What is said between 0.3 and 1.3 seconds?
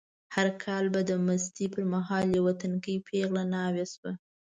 هر کال به د